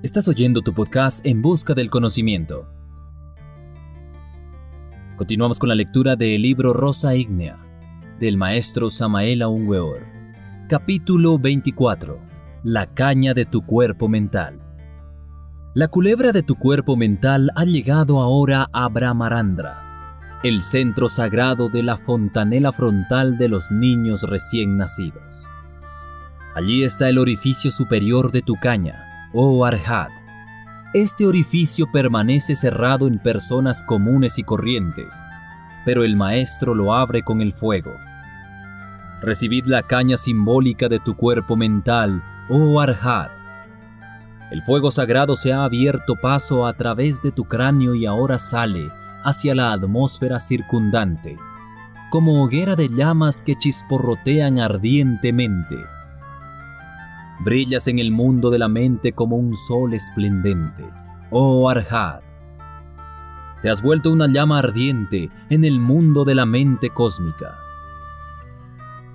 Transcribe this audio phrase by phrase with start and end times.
[0.00, 2.68] Estás oyendo tu podcast En Busca del Conocimiento.
[5.16, 7.58] Continuamos con la lectura del libro Rosa Ígnea,
[8.20, 10.06] del maestro Samael Aunweor.
[10.68, 12.16] Capítulo 24.
[12.62, 14.60] La caña de tu cuerpo mental.
[15.74, 21.82] La culebra de tu cuerpo mental ha llegado ahora a Brahmarandra, el centro sagrado de
[21.82, 25.48] la fontanela frontal de los niños recién nacidos.
[26.54, 30.10] Allí está el orificio superior de tu caña, oh Arhat.
[30.94, 35.22] Este orificio permanece cerrado en personas comunes y corrientes,
[35.84, 37.92] pero el Maestro lo abre con el fuego.
[39.20, 43.30] Recibid la caña simbólica de tu cuerpo mental, oh Arhat.
[44.50, 48.90] El fuego sagrado se ha abierto paso a través de tu cráneo y ahora sale
[49.24, 51.36] hacia la atmósfera circundante,
[52.10, 55.76] como hoguera de llamas que chisporrotean ardientemente
[57.40, 60.84] Brillas en el mundo de la mente como un sol esplendente.
[61.30, 62.22] Oh Arhat.
[63.62, 67.56] Te has vuelto una llama ardiente en el mundo de la mente cósmica.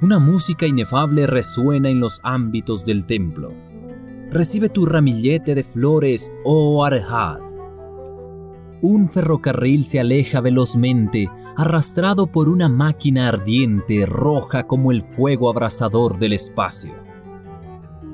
[0.00, 3.52] Una música inefable resuena en los ámbitos del templo.
[4.30, 7.40] Recibe tu ramillete de flores, oh Arhat.
[8.82, 16.18] Un ferrocarril se aleja velozmente, arrastrado por una máquina ardiente roja como el fuego abrasador
[16.18, 17.11] del espacio.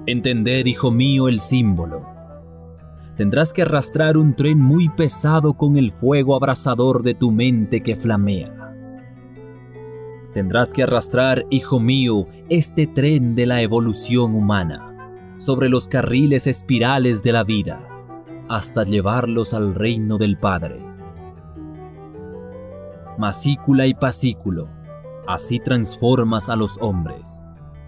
[0.08, 2.06] Entender, hijo mío, el símbolo.
[3.14, 7.94] Tendrás que arrastrar un tren muy pesado con el fuego abrasador de tu mente que
[7.94, 8.74] flamea.
[10.32, 17.22] Tendrás que arrastrar, hijo mío, este tren de la evolución humana sobre los carriles espirales
[17.22, 17.78] de la vida
[18.48, 20.80] hasta llevarlos al reino del Padre.
[23.18, 24.70] Masícula y pasículo,
[25.26, 27.42] así transformas a los hombres.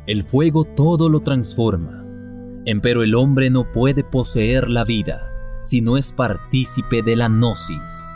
[0.07, 2.00] El fuego todo lo transforma
[2.67, 5.27] Empero el hombre no puede poseer la vida
[5.63, 8.07] si no es partícipe de la gnosis.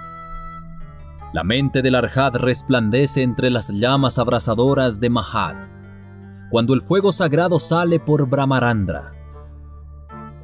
[1.32, 5.56] La mente del Arhat resplandece entre las llamas abrasadoras de Mahat,
[6.50, 9.10] cuando el fuego sagrado sale por Brahmarandra.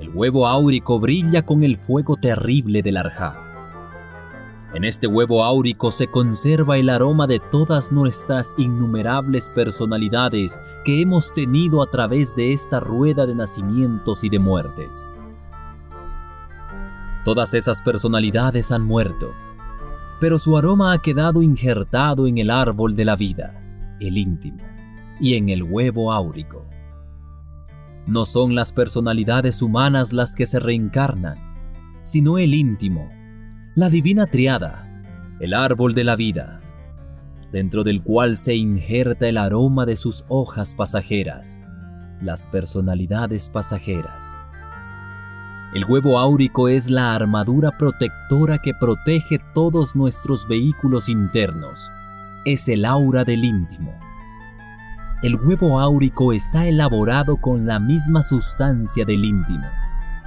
[0.00, 3.49] El huevo áurico brilla con el fuego terrible del Arhat.
[4.72, 11.32] En este huevo áurico se conserva el aroma de todas nuestras innumerables personalidades que hemos
[11.32, 15.10] tenido a través de esta rueda de nacimientos y de muertes.
[17.25, 19.32] Todas esas personalidades han muerto,
[20.20, 23.60] pero su aroma ha quedado injertado en el árbol de la vida,
[23.98, 24.62] el íntimo,
[25.19, 26.64] y en el huevo áurico.
[28.06, 31.36] No son las personalidades humanas las que se reencarnan,
[32.03, 33.09] sino el íntimo,
[33.76, 34.82] la divina triada,
[35.38, 36.58] el árbol de la vida,
[37.53, 41.62] dentro del cual se injerta el aroma de sus hojas pasajeras,
[42.20, 44.41] las personalidades pasajeras.
[45.72, 51.92] El huevo áurico es la armadura protectora que protege todos nuestros vehículos internos.
[52.44, 53.94] Es el aura del íntimo.
[55.22, 59.69] El huevo áurico está elaborado con la misma sustancia del íntimo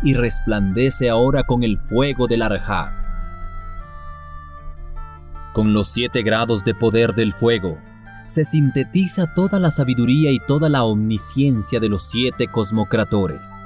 [0.01, 3.02] y resplandece ahora con el fuego del arhat
[5.53, 7.77] con los siete grados de poder del fuego,
[8.25, 13.63] se sintetiza toda la sabiduría y toda la omnisciencia de los siete cosmocratores.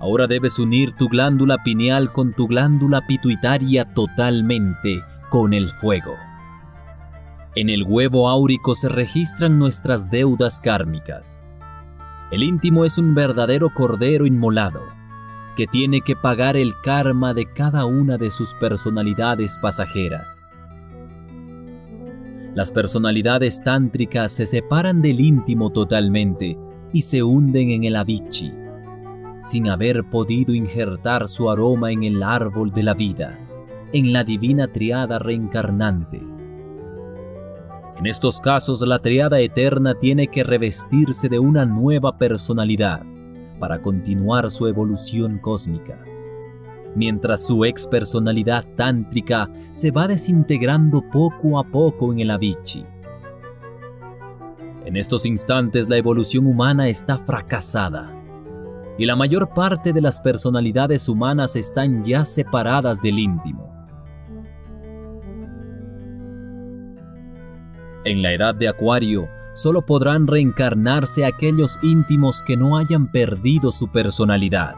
[0.00, 6.16] Ahora debes unir tu glándula pineal con tu glándula pituitaria totalmente con el fuego.
[7.54, 11.42] En el huevo áurico se registran nuestras deudas kármicas.
[12.30, 14.80] El íntimo es un verdadero cordero inmolado,
[15.60, 20.46] que tiene que pagar el karma de cada una de sus personalidades pasajeras.
[22.54, 26.56] Las personalidades tántricas se separan del íntimo totalmente
[26.94, 28.50] y se hunden en el avichi,
[29.42, 33.38] sin haber podido injertar su aroma en el árbol de la vida,
[33.92, 36.22] en la divina triada reencarnante.
[37.98, 43.02] En estos casos la triada eterna tiene que revestirse de una nueva personalidad,
[43.60, 46.02] para continuar su evolución cósmica.
[46.96, 52.84] Mientras su ex personalidad tántrica se va desintegrando poco a poco en el Avicii.
[54.84, 58.12] En estos instantes la evolución humana está fracasada
[58.98, 63.70] y la mayor parte de las personalidades humanas están ya separadas del íntimo.
[68.04, 73.88] En la edad de Acuario, solo podrán reencarnarse aquellos íntimos que no hayan perdido su
[73.88, 74.76] personalidad.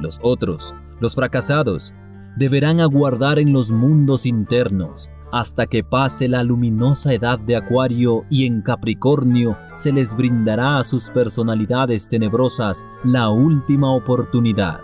[0.00, 1.94] Los otros, los fracasados,
[2.36, 8.46] deberán aguardar en los mundos internos hasta que pase la luminosa edad de Acuario y
[8.46, 14.80] en Capricornio se les brindará a sus personalidades tenebrosas la última oportunidad.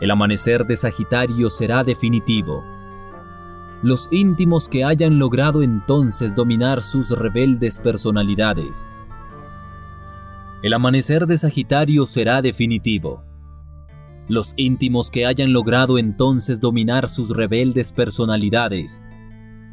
[0.00, 2.64] El amanecer de Sagitario será definitivo.
[3.82, 8.86] Los íntimos que hayan logrado entonces dominar sus rebeldes personalidades.
[10.62, 13.24] El amanecer de Sagitario será definitivo
[14.28, 19.02] los íntimos que hayan logrado entonces dominar sus rebeldes personalidades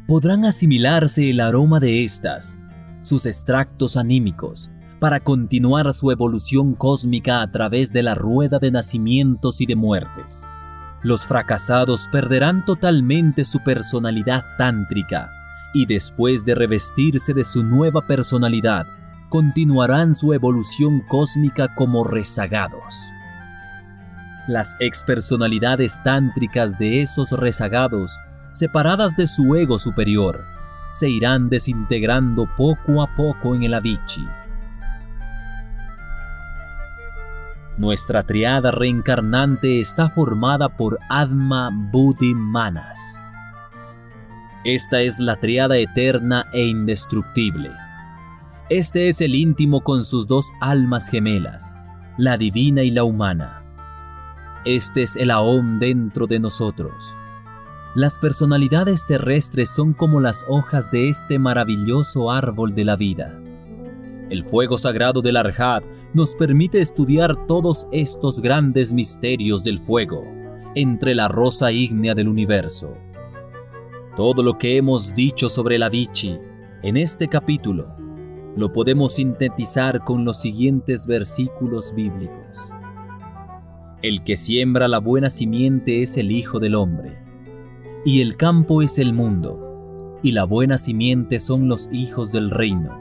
[0.08, 2.58] podrán asimilarse el aroma de estas,
[3.00, 9.60] sus extractos anímicos, para continuar su evolución cósmica a través de la rueda de nacimientos
[9.60, 10.46] y de muertes.
[11.02, 15.30] Los fracasados perderán totalmente su personalidad tántrica
[15.72, 18.86] y después de revestirse de su nueva personalidad,
[19.30, 23.12] continuarán su evolución cósmica como rezagados.
[24.46, 28.18] Las expersonalidades tántricas de esos rezagados,
[28.50, 30.44] separadas de su ego superior,
[30.90, 34.28] se irán desintegrando poco a poco en el Avicii.
[37.80, 43.24] Nuestra triada reencarnante está formada por Atma Buddhi Manas.
[44.66, 47.70] Esta es la triada eterna e indestructible.
[48.68, 51.78] Este es el íntimo con sus dos almas gemelas,
[52.18, 53.62] la divina y la humana.
[54.66, 57.16] Este es el Aom dentro de nosotros.
[57.94, 63.40] Las personalidades terrestres son como las hojas de este maravilloso árbol de la vida.
[64.28, 70.22] El fuego sagrado del Arhat nos permite estudiar todos estos grandes misterios del fuego
[70.74, 72.92] entre la rosa ígnea del universo.
[74.16, 76.38] Todo lo que hemos dicho sobre la Vichy
[76.82, 77.94] en este capítulo
[78.56, 82.72] lo podemos sintetizar con los siguientes versículos bíblicos.
[84.02, 87.18] El que siembra la buena simiente es el Hijo del Hombre,
[88.04, 92.99] y el campo es el mundo, y la buena simiente son los hijos del reino,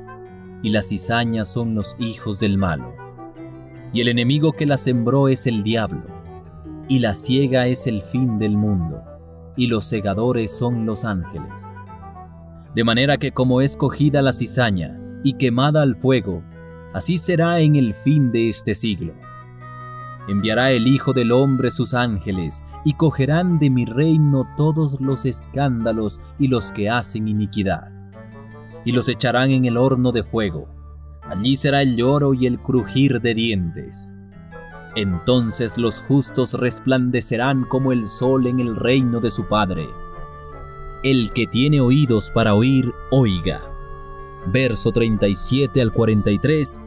[0.62, 2.94] y las cizañas son los hijos del malo.
[3.94, 6.04] Y el enemigo que la sembró es el diablo,
[6.88, 9.02] y la ciega es el fin del mundo,
[9.56, 11.74] y los segadores son los ángeles.
[12.76, 16.44] De manera que como es cogida la cizaña y quemada al fuego,
[16.94, 19.14] así será en el fin de este siglo
[20.32, 26.20] enviará el Hijo del Hombre sus ángeles, y cogerán de mi reino todos los escándalos
[26.38, 27.92] y los que hacen iniquidad,
[28.89, 30.68] y los echarán en el horno de fuego.
[31.21, 34.12] Allí será el lloro y el crujir de dientes.
[34.95, 39.88] Entonces los justos resplandecerán como el sol en el reino de su Padre.
[41.03, 43.62] El que tiene oídos para oír, oiga.
[44.47, 46.81] Verso 37 al 43,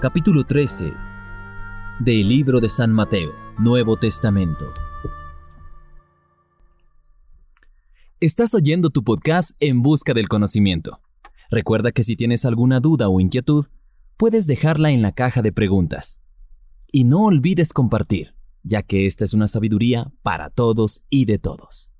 [0.00, 0.92] capítulo 13
[2.00, 4.74] del libro de San Mateo, Nuevo Testamento.
[8.18, 10.98] Estás oyendo tu podcast en busca del conocimiento.
[11.50, 13.66] Recuerda que si tienes alguna duda o inquietud,
[14.16, 16.20] puedes dejarla en la caja de preguntas.
[16.92, 21.90] Y no olvides compartir, ya que esta es una sabiduría para todos y de todos.